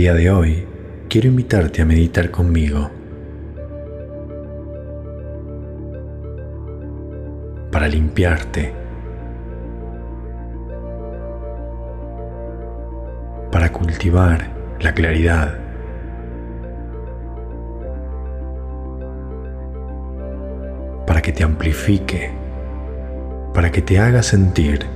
Día 0.00 0.14
de 0.14 0.30
hoy 0.30 0.66
quiero 1.10 1.28
invitarte 1.28 1.82
a 1.82 1.84
meditar 1.84 2.30
conmigo. 2.30 2.90
Para 7.70 7.86
limpiarte, 7.86 8.72
para 13.52 13.70
cultivar 13.70 14.48
la 14.80 14.94
claridad, 14.94 15.58
para 21.06 21.20
que 21.20 21.32
te 21.32 21.44
amplifique, 21.44 22.30
para 23.52 23.70
que 23.70 23.82
te 23.82 23.98
haga 23.98 24.22
sentir 24.22 24.86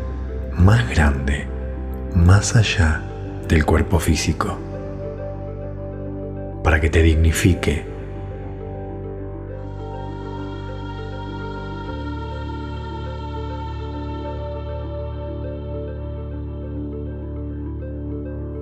más 0.57 0.89
grande, 0.89 1.47
más 2.15 2.57
allá 2.57 3.03
del 3.47 3.67
cuerpo 3.67 3.99
físico 3.99 4.64
para 6.65 6.81
que 6.81 6.89
te 6.89 7.03
dignifique. 7.03 7.85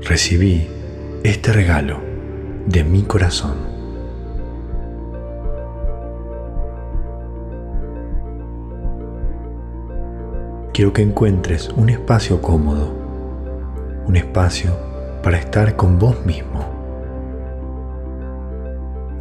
Recibí 0.05 0.67
este 1.23 1.53
regalo 1.53 2.01
de 2.67 2.83
mi 2.83 3.03
corazón. 3.03 3.55
Quiero 10.75 10.93
que 10.93 11.03
encuentres 11.03 11.69
un 11.69 11.89
espacio 11.89 12.43
cómodo, 12.43 12.93
un 14.07 14.17
espacio 14.17 14.77
para 15.23 15.39
estar 15.39 15.77
con 15.77 16.01
vos 16.01 16.27
mismo 16.27 16.72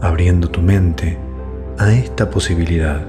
abriendo 0.02 0.50
tu 0.50 0.62
mente 0.62 1.18
a 1.78 1.94
esta 1.94 2.30
posibilidad, 2.30 3.02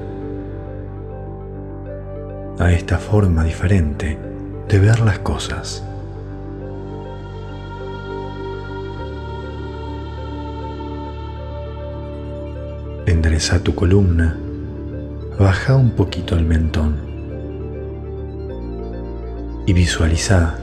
a 2.59 2.71
esta 2.71 2.99
forma 2.99 3.45
diferente 3.45 4.19
de 4.69 4.79
ver 4.79 5.01
las 5.01 5.19
cosas. 5.21 5.83
Endereza 13.07 13.59
tu 13.61 13.75
columna, 13.75 14.37
baja 15.39 15.77
un 15.77 15.93
poquito 15.93 16.37
el 16.37 16.45
mentón 16.45 16.97
y 19.67 19.73
visualiza 19.73 20.57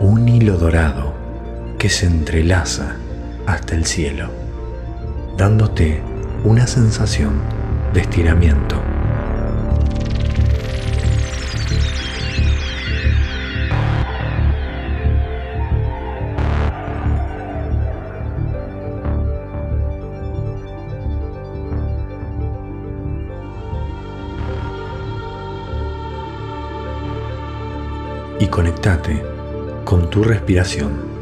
un 0.00 0.28
hilo 0.28 0.56
dorado 0.56 1.12
que 1.78 1.88
se 1.88 2.06
entrelaza 2.06 2.96
hasta 3.46 3.74
el 3.74 3.84
cielo 3.84 4.47
dándote 5.38 6.02
una 6.42 6.66
sensación 6.66 7.40
de 7.94 8.00
estiramiento. 8.00 8.82
Y 28.40 28.46
conectate 28.48 29.22
con 29.84 30.10
tu 30.10 30.24
respiración. 30.24 31.17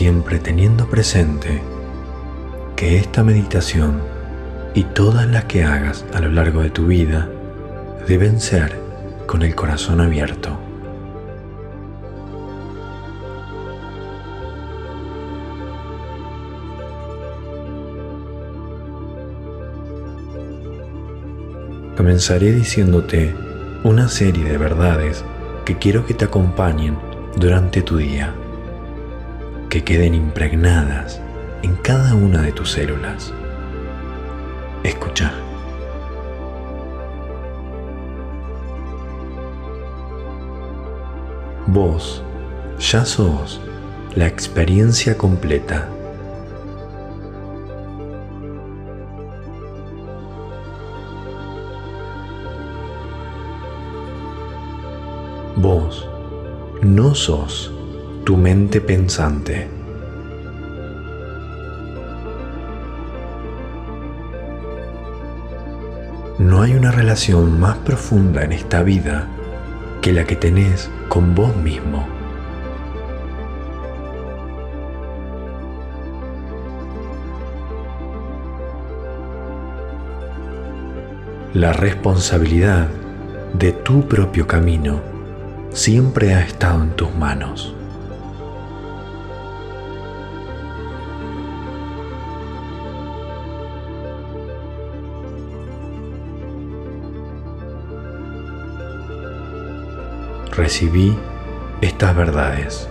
Siempre 0.00 0.38
teniendo 0.38 0.88
presente 0.88 1.60
que 2.74 2.96
esta 2.96 3.22
meditación 3.22 4.00
y 4.72 4.84
todas 4.84 5.28
las 5.28 5.44
que 5.44 5.62
hagas 5.62 6.06
a 6.14 6.20
lo 6.20 6.30
largo 6.30 6.62
de 6.62 6.70
tu 6.70 6.86
vida 6.86 7.28
deben 8.08 8.40
ser 8.40 8.80
con 9.26 9.42
el 9.42 9.54
corazón 9.54 10.00
abierto. 10.00 10.58
Comenzaré 21.94 22.52
diciéndote 22.52 23.34
una 23.84 24.08
serie 24.08 24.44
de 24.44 24.56
verdades 24.56 25.26
que 25.66 25.76
quiero 25.76 26.06
que 26.06 26.14
te 26.14 26.24
acompañen 26.24 26.96
durante 27.36 27.82
tu 27.82 27.98
día 27.98 28.34
que 29.70 29.84
queden 29.84 30.14
impregnadas 30.14 31.20
en 31.62 31.76
cada 31.76 32.16
una 32.16 32.42
de 32.42 32.50
tus 32.50 32.72
células. 32.72 33.32
Escucha. 34.82 35.32
Vos 41.68 42.24
ya 42.80 43.04
sos 43.04 43.60
la 44.16 44.26
experiencia 44.26 45.16
completa. 45.16 45.88
Vos 55.54 56.08
no 56.82 57.14
sos 57.14 57.72
tu 58.24 58.36
mente 58.36 58.80
pensante. 58.80 59.68
No 66.38 66.62
hay 66.62 66.74
una 66.74 66.90
relación 66.90 67.58
más 67.60 67.76
profunda 67.78 68.42
en 68.42 68.52
esta 68.52 68.82
vida 68.82 69.28
que 70.00 70.12
la 70.12 70.24
que 70.24 70.36
tenés 70.36 70.90
con 71.08 71.34
vos 71.34 71.54
mismo. 71.56 72.06
La 81.52 81.72
responsabilidad 81.72 82.88
de 83.52 83.72
tu 83.72 84.06
propio 84.06 84.46
camino 84.46 85.00
siempre 85.72 86.34
ha 86.34 86.42
estado 86.42 86.82
en 86.82 86.90
tus 86.90 87.14
manos. 87.14 87.74
Recibí 100.60 101.16
estas 101.80 102.14
verdades. 102.14 102.86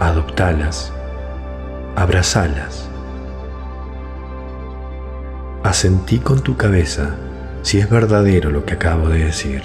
Adoptalas, 0.00 0.92
abrazalas. 1.96 2.90
Asentí 5.64 6.18
con 6.18 6.42
tu 6.42 6.58
cabeza 6.58 7.16
si 7.62 7.78
es 7.78 7.88
verdadero 7.88 8.50
lo 8.50 8.66
que 8.66 8.74
acabo 8.74 9.08
de 9.08 9.24
decir. 9.24 9.62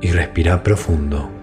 Y 0.00 0.12
respira 0.12 0.62
profundo. 0.62 1.41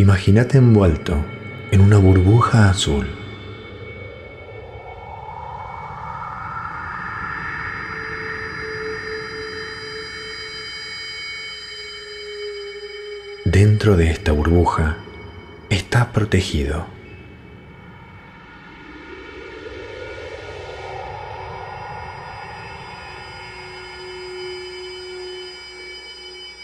Imagínate 0.00 0.56
envuelto 0.56 1.22
en 1.70 1.82
una 1.82 1.98
burbuja 1.98 2.70
azul. 2.70 3.06
Dentro 13.44 13.98
de 13.98 14.10
esta 14.10 14.32
burbuja 14.32 14.96
estás 15.68 16.06
protegido. 16.06 16.86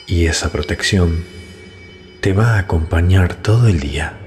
Y 0.06 0.24
esa 0.24 0.50
protección 0.50 1.22
te 2.26 2.32
va 2.32 2.56
a 2.56 2.58
acompañar 2.58 3.36
todo 3.36 3.68
el 3.68 3.78
día. 3.78 4.18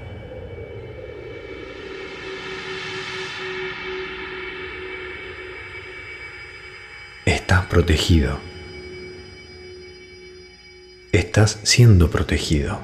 Estás 7.26 7.66
protegido. 7.66 8.40
Estás 11.12 11.60
siendo 11.64 12.10
protegido. 12.10 12.80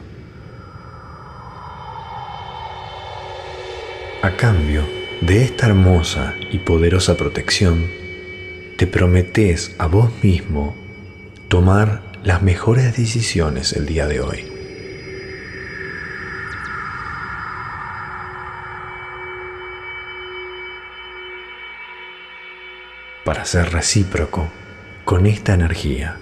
A 4.21 4.35
cambio 4.35 4.83
de 5.21 5.45
esta 5.45 5.67
hermosa 5.67 6.33
y 6.51 6.59
poderosa 6.59 7.15
protección, 7.15 7.89
te 8.77 8.85
prometes 8.85 9.75
a 9.77 9.87
vos 9.87 10.11
mismo 10.21 10.75
tomar 11.47 12.01
las 12.21 12.41
mejores 12.41 12.97
decisiones 12.97 13.71
el 13.71 13.85
día 13.85 14.07
de 14.07 14.19
hoy. 14.19 14.54
Para 23.25 23.43
ser 23.43 23.73
recíproco 23.73 24.49
con 25.03 25.25
esta 25.25 25.53
energía. 25.53 26.15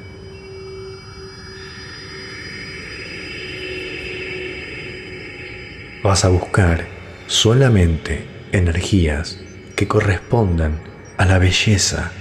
Vas 6.01 6.25
a 6.25 6.29
buscar 6.29 6.87
solamente 7.27 8.25
energías 8.51 9.39
que 9.75 9.87
correspondan 9.87 10.79
a 11.17 11.25
la 11.25 11.37
belleza, 11.37 12.11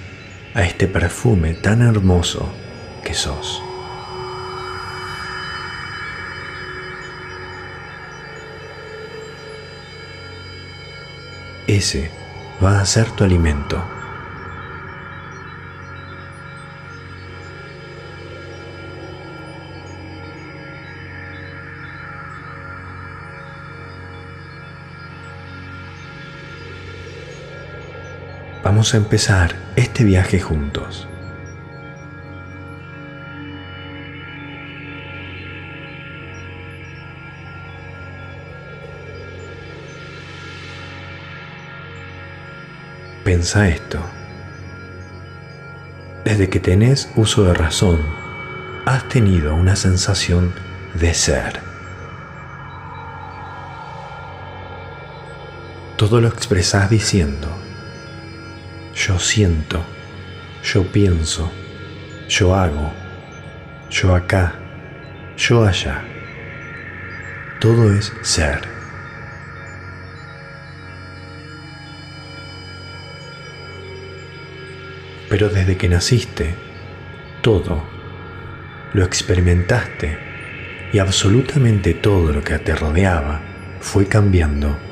a 0.52 0.64
este 0.64 0.86
perfume 0.86 1.54
tan 1.54 1.80
hermoso 1.80 2.52
que 3.02 3.14
sos. 3.14 3.62
ese 11.66 12.10
va 12.62 12.80
a 12.80 12.86
ser 12.86 13.10
tu 13.10 13.24
alimento. 13.24 13.82
Vamos 28.72 28.94
a 28.94 28.96
empezar 28.96 29.54
este 29.76 30.02
viaje 30.02 30.40
juntos. 30.40 31.06
Pensa 43.22 43.68
esto. 43.68 44.00
Desde 46.24 46.48
que 46.48 46.58
tenés 46.58 47.12
uso 47.14 47.44
de 47.44 47.52
razón, 47.52 48.00
has 48.86 49.06
tenido 49.10 49.54
una 49.54 49.76
sensación 49.76 50.54
de 50.94 51.12
ser. 51.12 51.60
Todo 55.98 56.22
lo 56.22 56.28
expresás 56.28 56.88
diciendo, 56.88 57.61
yo 59.12 59.18
siento, 59.18 59.84
yo 60.64 60.84
pienso, 60.84 61.52
yo 62.30 62.54
hago, 62.54 62.90
yo 63.90 64.14
acá, 64.14 64.54
yo 65.36 65.66
allá. 65.66 66.02
Todo 67.60 67.92
es 67.92 68.10
ser. 68.22 68.60
Pero 75.28 75.50
desde 75.50 75.76
que 75.76 75.90
naciste, 75.90 76.54
todo 77.42 77.82
lo 78.94 79.04
experimentaste 79.04 80.18
y 80.90 80.98
absolutamente 80.98 81.92
todo 81.92 82.32
lo 82.32 82.42
que 82.42 82.58
te 82.58 82.74
rodeaba 82.74 83.42
fue 83.80 84.06
cambiando. 84.06 84.91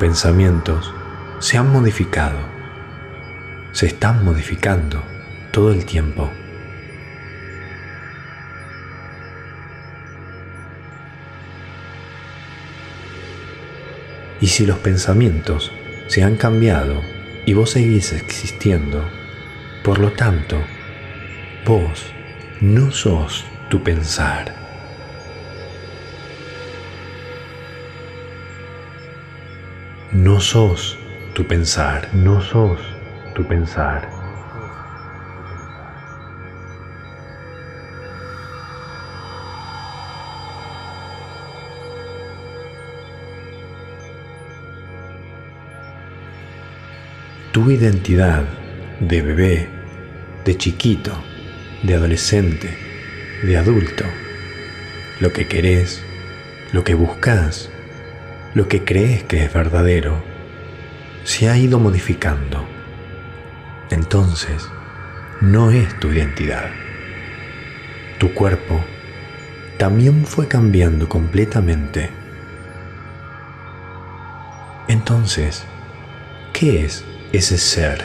Pensamientos 0.00 0.94
se 1.40 1.58
han 1.58 1.70
modificado, 1.70 2.38
se 3.72 3.84
están 3.84 4.24
modificando 4.24 5.04
todo 5.52 5.72
el 5.72 5.84
tiempo. 5.84 6.30
Y 14.40 14.46
si 14.46 14.64
los 14.64 14.78
pensamientos 14.78 15.70
se 16.06 16.22
han 16.22 16.36
cambiado 16.36 17.02
y 17.44 17.52
vos 17.52 17.72
seguís 17.72 18.14
existiendo, 18.14 19.06
por 19.84 19.98
lo 19.98 20.12
tanto, 20.12 20.56
vos 21.66 22.06
no 22.62 22.90
sos 22.90 23.44
tu 23.68 23.82
pensar. 23.82 24.59
No 30.12 30.40
sos 30.40 30.98
tu 31.34 31.46
pensar, 31.46 32.08
no 32.12 32.40
sos 32.40 32.80
tu 33.34 33.46
pensar. 33.46 34.20
tu 47.52 47.68
identidad 47.70 48.44
de 49.00 49.22
bebé, 49.22 49.68
de 50.44 50.56
chiquito, 50.56 51.12
de 51.82 51.94
adolescente, 51.94 52.76
de 53.42 53.56
adulto, 53.56 54.04
lo 55.18 55.32
que 55.32 55.48
querés, 55.48 56.02
lo 56.72 56.84
que 56.84 56.94
buscas, 56.94 57.69
lo 58.54 58.68
que 58.68 58.84
crees 58.84 59.24
que 59.24 59.44
es 59.44 59.52
verdadero, 59.52 60.22
se 61.24 61.48
ha 61.48 61.56
ido 61.56 61.78
modificando. 61.78 62.66
Entonces, 63.90 64.68
no 65.40 65.70
es 65.70 65.98
tu 66.00 66.08
identidad. 66.08 66.70
Tu 68.18 68.34
cuerpo 68.34 68.84
también 69.78 70.24
fue 70.24 70.48
cambiando 70.48 71.08
completamente. 71.08 72.10
Entonces, 74.88 75.64
¿qué 76.52 76.84
es 76.84 77.04
ese 77.32 77.58
ser, 77.58 78.04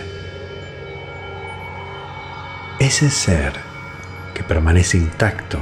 ese 2.79 3.09
ser 3.09 3.53
que 4.35 4.43
permanece 4.43 4.97
intacto 4.97 5.59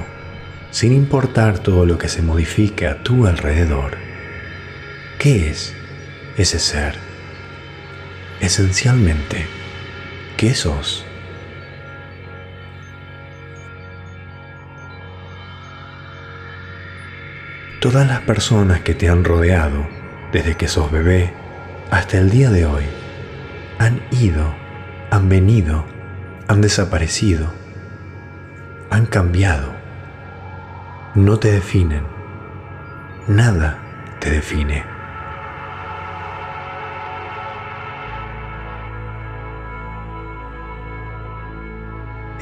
sin 0.72 0.92
importar 0.92 1.60
todo 1.60 1.86
lo 1.86 1.98
que 1.98 2.10
se 2.10 2.24
modifique 2.24 2.88
a 2.88 3.04
tu 3.04 3.28
alrededor. 3.28 4.03
¿Qué 5.20 5.50
es 5.50 5.76
ese 6.38 6.60
ser? 6.60 6.96
Esencialmente, 8.42 9.48
¿qué 10.36 10.54
sos? 10.54 11.06
Todas 17.80 18.08
las 18.08 18.22
personas 18.22 18.82
que 18.82 18.94
te 18.94 19.10
han 19.10 19.24
rodeado 19.24 19.88
desde 20.32 20.56
que 20.56 20.68
sos 20.68 20.92
bebé 20.92 21.34
hasta 21.92 22.18
el 22.18 22.30
día 22.30 22.50
de 22.50 22.66
hoy 22.66 22.86
han 23.78 24.02
ido, 24.12 24.54
han 25.12 25.30
venido, 25.30 25.86
han 26.48 26.62
desaparecido, 26.62 27.54
han 28.90 29.06
cambiado. 29.06 29.74
No 31.16 31.40
te 31.40 31.52
definen. 31.52 32.04
Nada 33.28 33.80
te 34.20 34.30
define. 34.30 34.93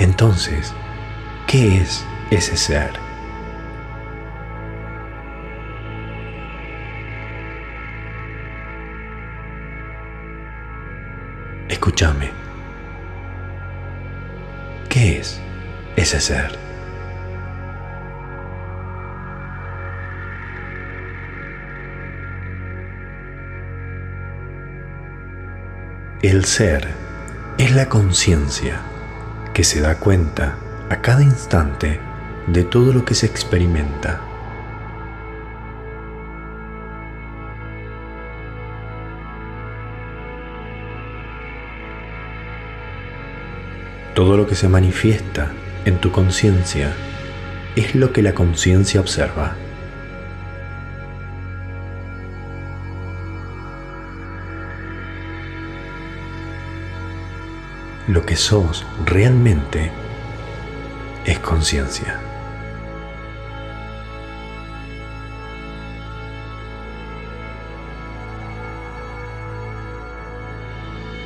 Entonces, 0.01 0.73
¿qué 1.45 1.77
es 1.77 2.03
ese 2.31 2.57
ser? 2.57 2.89
Escúchame. 11.69 12.31
¿Qué 14.89 15.19
es 15.19 15.39
ese 15.95 16.19
ser? 16.19 16.57
El 26.23 26.43
ser 26.45 26.87
es 27.59 27.75
la 27.75 27.87
conciencia 27.87 28.81
que 29.53 29.63
se 29.63 29.81
da 29.81 29.95
cuenta 29.95 30.55
a 30.89 31.01
cada 31.01 31.23
instante 31.23 31.99
de 32.47 32.63
todo 32.63 32.93
lo 32.93 33.05
que 33.05 33.15
se 33.15 33.25
experimenta. 33.25 34.21
Todo 44.13 44.37
lo 44.37 44.47
que 44.47 44.55
se 44.55 44.67
manifiesta 44.67 45.51
en 45.85 45.97
tu 45.97 46.11
conciencia 46.11 46.93
es 47.75 47.95
lo 47.95 48.11
que 48.11 48.21
la 48.21 48.33
conciencia 48.33 48.99
observa. 48.99 49.55
Lo 58.07 58.25
que 58.25 58.35
sos 58.35 58.85
realmente 59.05 59.91
es 61.25 61.39
conciencia. 61.39 62.19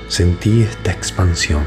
Sentí 0.08 0.64
esta 0.64 0.92
expansión. 0.92 1.64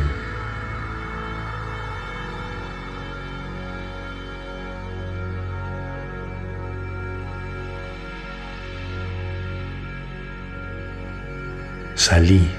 Salí 11.94 12.50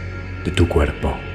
de 0.44 0.52
tu 0.52 0.68
cuerpo. 0.68 1.29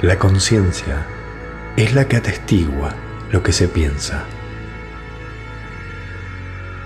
La 0.00 0.16
conciencia 0.16 1.04
es 1.76 1.92
la 1.92 2.06
que 2.06 2.18
atestigua 2.18 2.94
lo 3.32 3.42
que 3.42 3.52
se 3.52 3.66
piensa. 3.66 4.26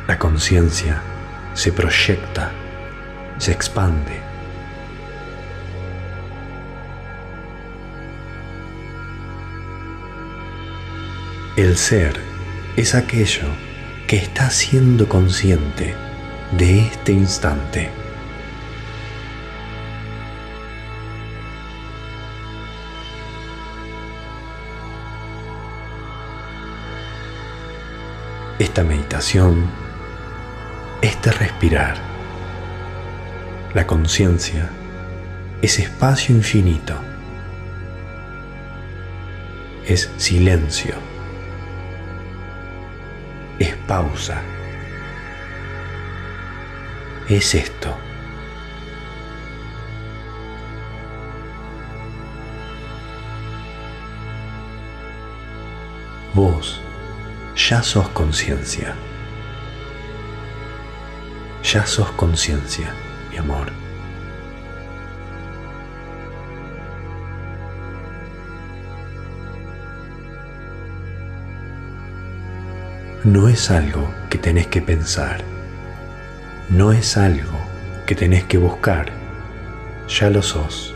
La 0.09 0.19
conciencia 0.19 1.03
se 1.53 1.73
proyecta, 1.73 2.53
se 3.37 3.53
expande. 3.53 4.19
El 11.59 11.77
ser 11.77 12.19
es 12.77 12.95
aquello 12.95 13.49
que 14.07 14.17
está 14.17 14.49
siendo 14.49 15.07
consciente 15.07 15.95
de 16.57 16.87
este 16.87 17.13
instante. 17.13 18.02
Esta 28.63 28.85
meditación, 28.85 29.69
este 31.01 31.33
respirar, 31.33 31.97
la 33.75 33.89
conciencia, 33.89 34.71
es 35.63 35.81
espacio 35.81 36.33
infinito, 36.33 36.95
es 39.85 40.09
silencio, 40.17 40.95
es 43.59 43.75
pausa, 43.89 44.41
es 47.29 47.57
esto. 47.57 47.97
Vos 56.33 56.81
ya 57.73 57.83
sos 57.83 58.07
conciencia. 58.11 58.95
Ya 61.65 61.87
sos 61.87 62.11
conciencia, 62.11 62.93
mi 63.31 63.39
amor. 63.39 63.73
No 73.25 73.49
es 73.49 73.71
algo 73.71 74.07
que 74.29 74.37
tenés 74.37 74.67
que 74.67 74.83
pensar. 74.83 75.43
No 76.69 76.93
es 76.93 77.17
algo 77.17 77.59
que 78.05 78.15
tenés 78.15 78.45
que 78.45 78.59
buscar. 78.59 79.11
Ya 80.09 80.29
lo 80.29 80.43
sos. 80.43 80.95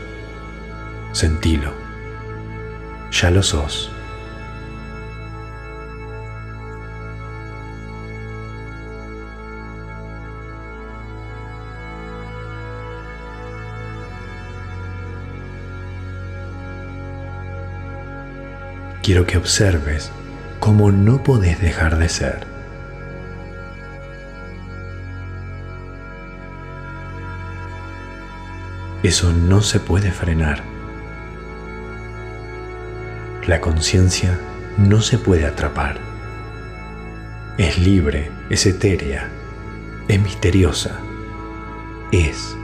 Sentilo. 1.11 1.73
Ya 3.09 3.31
lo 3.31 3.41
sos. 3.41 3.96
Quiero 19.07 19.25
que 19.25 19.37
observes 19.37 20.11
cómo 20.59 20.91
no 20.91 21.23
podés 21.23 21.61
dejar 21.61 21.97
de 21.97 22.09
ser. 22.09 22.45
Eso 29.03 29.31
no 29.31 29.61
se 29.61 29.79
puede 29.79 30.11
frenar. 30.11 30.61
La 33.45 33.61
conciencia 33.61 34.37
no 34.77 34.99
se 34.99 35.17
puede 35.17 35.45
atrapar. 35.45 35.99
Es 37.57 37.79
libre, 37.79 38.29
es 38.49 38.65
etérea, 38.65 39.29
es 40.09 40.21
misteriosa, 40.21 40.99
es 42.11 42.57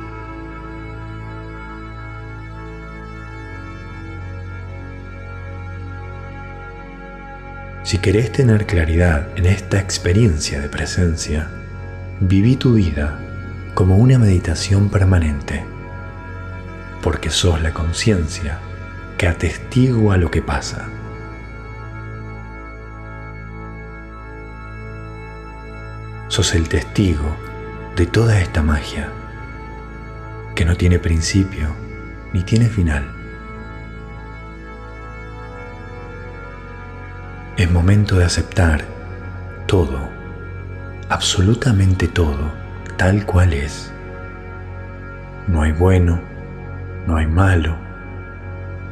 Si 7.93 7.99
querés 7.99 8.31
tener 8.31 8.65
claridad 8.65 9.27
en 9.37 9.45
esta 9.45 9.79
experiencia 9.79 10.59
de 10.59 10.67
presencia, 10.67 11.51
viví 12.19 12.55
tu 12.55 12.73
vida 12.73 13.19
como 13.75 13.97
una 13.97 14.17
meditación 14.17 14.89
permanente, 14.89 15.63
porque 17.03 17.29
sos 17.29 17.61
la 17.61 17.71
conciencia 17.71 18.57
que 19.15 19.27
atestigua 19.27 20.17
lo 20.17 20.31
que 20.31 20.41
pasa. 20.41 20.89
Sos 26.29 26.55
el 26.55 26.69
testigo 26.69 27.37
de 27.95 28.07
toda 28.07 28.39
esta 28.39 28.63
magia, 28.63 29.11
que 30.55 30.65
no 30.65 30.75
tiene 30.75 30.97
principio 30.97 31.67
ni 32.33 32.41
tiene 32.41 32.69
final. 32.69 33.22
Es 37.55 37.69
momento 37.69 38.15
de 38.15 38.25
aceptar 38.25 38.81
todo, 39.67 40.09
absolutamente 41.07 42.07
todo, 42.07 42.51
tal 42.97 43.27
cual 43.27 43.53
es. 43.53 43.93
No 45.47 45.61
hay 45.61 45.71
bueno, 45.71 46.19
no 47.05 47.15
hay 47.15 47.27
malo, 47.27 47.75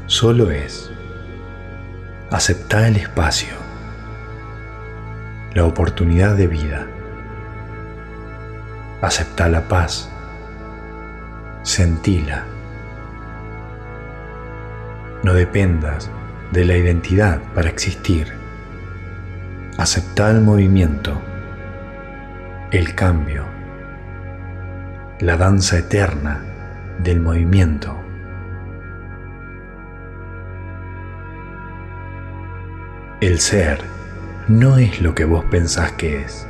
solo 0.05 0.51
es. 0.51 0.91
Aceptar 2.29 2.83
el 2.83 2.97
espacio, 2.97 3.55
la 5.55 5.65
oportunidad 5.65 6.35
de 6.35 6.45
vida. 6.45 6.85
Aceptar 9.01 9.49
la 9.49 9.67
paz, 9.67 10.07
sentila. 11.63 12.43
No 15.23 15.33
dependas 15.33 16.11
de 16.51 16.63
la 16.63 16.77
identidad 16.77 17.41
para 17.55 17.67
existir 17.67 18.40
Acepta 19.81 20.29
el 20.29 20.41
movimiento, 20.41 21.19
el 22.69 22.93
cambio, 22.93 23.45
la 25.19 25.37
danza 25.37 25.79
eterna 25.79 26.43
del 26.99 27.19
movimiento. 27.19 27.99
El 33.21 33.39
ser 33.39 33.79
no 34.47 34.77
es 34.77 35.01
lo 35.01 35.15
que 35.15 35.25
vos 35.25 35.45
pensás 35.45 35.93
que 35.93 36.21
es, 36.21 36.47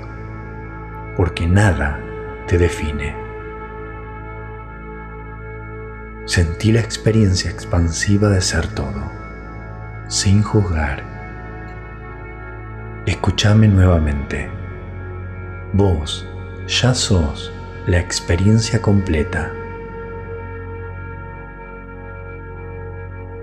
porque 1.16 1.48
nada 1.48 2.02
te 2.50 2.58
define. 2.58 3.16
Sentí 6.26 6.74
la 6.74 6.82
experiencia 6.82 7.50
expansiva 7.50 8.28
de 8.28 8.42
ser 8.42 8.68
todo, 8.68 9.10
sin 10.10 10.44
juzgar. 10.44 11.11
Escúchame 13.08 13.68
nuevamente. 13.68 14.48
Vos 15.74 16.28
ya 16.68 16.94
sos 16.94 17.52
la 17.88 17.98
experiencia 17.98 18.80
completa. 18.80 19.52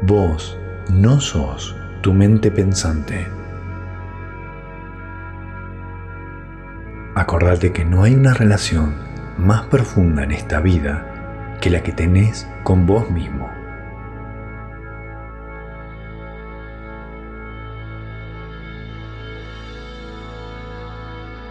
Vos 0.02 0.56
no 0.92 1.18
sos 1.20 1.74
tu 2.02 2.14
mente 2.14 2.52
pensante. 2.52 3.26
Acordate 7.16 7.72
que 7.72 7.84
no 7.84 8.04
hay 8.04 8.14
una 8.14 8.34
relación 8.34 8.94
más 9.38 9.66
profunda 9.66 10.22
en 10.22 10.30
esta 10.30 10.60
vida 10.60 11.56
que 11.60 11.68
la 11.68 11.82
que 11.82 11.90
tenés 11.90 12.48
con 12.62 12.86
vos 12.86 13.10
mismo. 13.10 13.57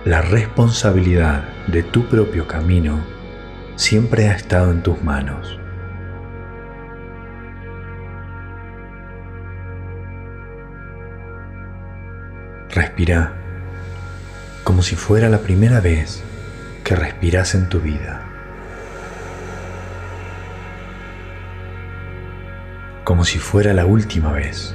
La 0.08 0.22
responsabilidad 0.22 1.50
de 1.68 1.84
tu 1.84 2.08
propio 2.08 2.48
camino 2.48 3.04
siempre 3.76 4.30
ha 4.30 4.38
estado 4.38 4.72
en 4.72 4.82
tus 4.82 5.04
manos. 5.04 5.60
Respira 12.70 13.34
como 14.64 14.82
si 14.82 14.96
fuera 14.96 15.28
la 15.28 15.40
primera 15.40 15.82
vez 15.82 16.24
que 16.86 16.96
respiras 16.96 17.54
en 17.54 17.68
tu 17.68 17.82
vida. 17.82 18.24
Como 23.04 23.26
si 23.26 23.40
fuera 23.40 23.74
la 23.74 23.86
última 23.86 24.32
vez. 24.32 24.74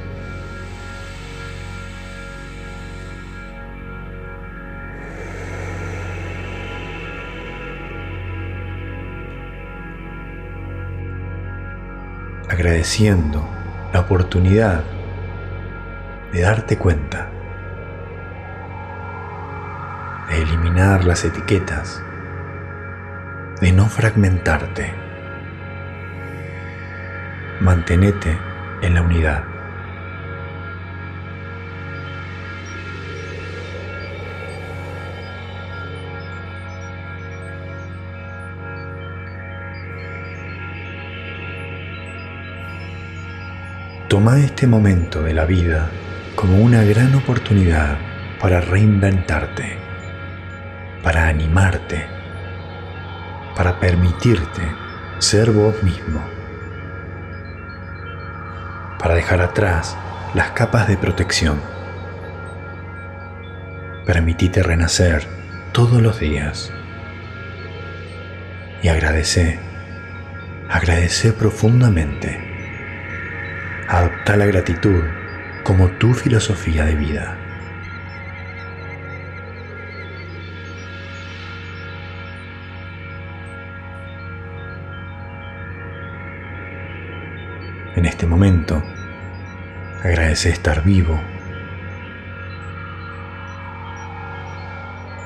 Agradeciendo 12.62 13.44
la 13.92 13.98
oportunidad 13.98 14.84
de 16.32 16.42
darte 16.42 16.78
cuenta 16.78 17.28
de 20.28 20.42
eliminar 20.42 21.04
las 21.04 21.24
etiquetas, 21.24 22.00
de 23.60 23.72
no 23.72 23.88
fragmentarte. 23.88 24.94
Mantenete 27.60 28.38
en 28.80 28.94
la 28.94 29.02
unidad. 29.02 29.51
Toma 44.12 44.40
este 44.40 44.66
momento 44.66 45.22
de 45.22 45.32
la 45.32 45.46
vida 45.46 45.88
como 46.36 46.58
una 46.58 46.84
gran 46.84 47.14
oportunidad 47.14 47.96
para 48.38 48.60
reinventarte 48.60 49.78
para 51.02 51.28
animarte, 51.28 52.04
para 53.56 53.80
permitirte 53.80 54.60
ser 55.18 55.50
vos 55.50 55.82
mismo, 55.82 56.22
para 58.98 59.14
dejar 59.14 59.40
atrás 59.40 59.96
las 60.34 60.50
capas 60.50 60.88
de 60.88 60.98
protección. 60.98 61.58
Permitite 64.04 64.62
renacer 64.62 65.26
todos 65.72 66.02
los 66.02 66.20
días 66.20 66.70
y 68.82 68.88
agradece, 68.88 69.58
agradece 70.68 71.32
profundamente. 71.32 72.51
Adopta 73.88 74.36
la 74.36 74.46
gratitud 74.46 75.02
como 75.64 75.88
tu 75.92 76.14
filosofía 76.14 76.84
de 76.84 76.94
vida. 76.94 77.38
en 88.02 88.06
este 88.06 88.26
momento. 88.26 88.82
Agradece 90.02 90.50
estar 90.50 90.82
vivo. 90.82 91.20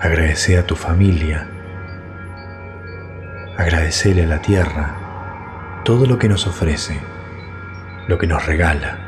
Agradece 0.01 0.59
a 0.59 0.67
tu 0.67 0.77
familia. 0.77 1.49
Agradecele 3.57 4.25
a 4.25 4.27
la 4.27 4.43
tierra 4.43 5.83
todo 5.85 6.05
lo 6.07 6.19
que 6.19 6.29
nos 6.29 6.47
ofrece, 6.47 7.01
lo 8.09 8.19
que 8.19 8.27
nos 8.27 8.45
regala. 8.47 8.99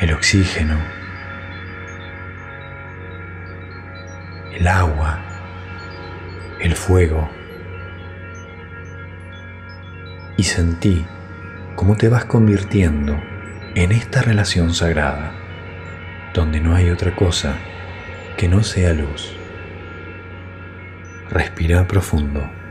El 0.00 0.12
oxígeno, 0.12 0.78
el 4.52 4.66
agua, 4.66 5.20
el 6.60 6.74
fuego 6.74 7.30
y 10.36 10.42
sentí 10.44 11.06
cómo 11.76 11.96
te 11.96 12.08
vas 12.08 12.24
convirtiendo 12.24 13.16
en 13.74 13.92
esta 13.92 14.22
relación 14.22 14.74
sagrada, 14.74 15.32
donde 16.34 16.60
no 16.60 16.74
hay 16.74 16.90
otra 16.90 17.14
cosa 17.14 17.56
que 18.36 18.48
no 18.48 18.62
sea 18.62 18.92
luz. 18.92 19.36
Respira 21.30 21.86
profundo. 21.86 22.61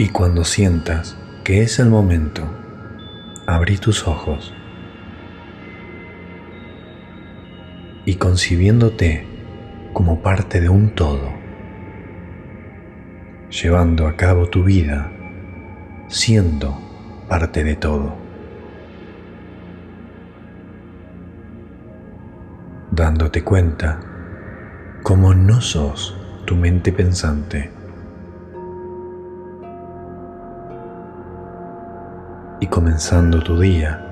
Y 0.00 0.08
cuando 0.08 0.44
sientas 0.44 1.18
que 1.44 1.60
es 1.60 1.78
el 1.78 1.90
momento, 1.90 2.40
abrí 3.46 3.76
tus 3.76 4.08
ojos. 4.08 4.54
Y 8.06 8.14
concibiéndote 8.14 9.26
como 9.92 10.22
parte 10.22 10.62
de 10.62 10.70
un 10.70 10.94
todo, 10.94 11.30
llevando 13.50 14.06
a 14.06 14.16
cabo 14.16 14.48
tu 14.48 14.64
vida 14.64 15.12
siendo 16.08 16.80
parte 17.28 17.62
de 17.62 17.76
todo, 17.76 18.16
dándote 22.90 23.44
cuenta 23.44 24.00
como 25.02 25.34
no 25.34 25.60
sos 25.60 26.16
tu 26.46 26.56
mente 26.56 26.90
pensante 26.90 27.79
y 32.60 32.66
comenzando 32.66 33.42
tu 33.42 33.58
día 33.58 34.04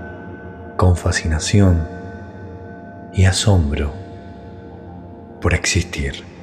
con 0.77 0.97
fascinación 0.97 1.87
y 3.13 3.25
asombro 3.25 3.93
por 5.41 5.55
existir. 5.55 6.38